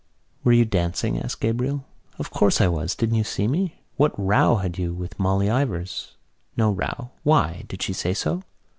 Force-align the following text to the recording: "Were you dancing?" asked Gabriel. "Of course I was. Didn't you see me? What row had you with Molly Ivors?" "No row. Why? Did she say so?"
"Were 0.43 0.51
you 0.51 0.65
dancing?" 0.65 1.19
asked 1.19 1.41
Gabriel. 1.41 1.85
"Of 2.17 2.31
course 2.31 2.59
I 2.59 2.67
was. 2.67 2.95
Didn't 2.95 3.17
you 3.17 3.23
see 3.23 3.47
me? 3.47 3.75
What 3.97 4.19
row 4.19 4.55
had 4.55 4.79
you 4.79 4.93
with 4.95 5.19
Molly 5.19 5.47
Ivors?" 5.47 6.17
"No 6.57 6.71
row. 6.71 7.11
Why? 7.21 7.65
Did 7.67 7.83
she 7.83 7.93
say 7.93 8.15
so?" 8.15 8.41